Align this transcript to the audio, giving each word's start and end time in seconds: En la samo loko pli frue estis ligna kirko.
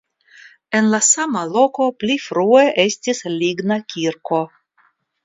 En 0.77 0.87
la 0.93 0.99
samo 1.07 1.43
loko 1.57 1.87
pli 2.03 2.15
frue 2.23 2.63
estis 2.85 3.21
ligna 3.35 3.79
kirko. 3.95 4.41